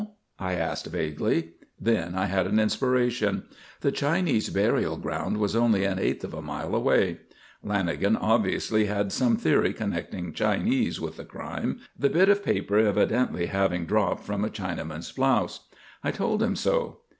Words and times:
I 0.39 0.53
asked, 0.55 0.87
vaguely. 0.87 1.49
Then 1.79 2.15
I 2.15 2.25
had 2.25 2.47
an 2.47 2.59
inspiration. 2.59 3.43
The 3.81 3.91
Chinese 3.91 4.49
burial 4.49 4.97
ground 4.97 5.37
was 5.37 5.55
only 5.55 5.83
an 5.83 5.99
eighth 5.99 6.23
of 6.23 6.33
a 6.33 6.41
mile 6.41 6.73
away. 6.73 7.19
Lanagan 7.63 8.17
obviously 8.19 8.85
had 8.85 9.11
some 9.11 9.37
theory 9.37 9.73
connecting 9.73 10.33
Chinese 10.33 10.99
with 10.99 11.17
the 11.17 11.23
crime, 11.25 11.81
the 11.95 12.09
bit 12.09 12.29
of 12.29 12.43
paper 12.43 12.79
evidently 12.79 13.45
having 13.45 13.85
dropped 13.85 14.23
from 14.23 14.43
a 14.43 14.49
Chinaman's 14.49 15.11
blouse. 15.11 15.67
I 16.03 16.09
told 16.09 16.41
him 16.41 16.55
so. 16.55 17.01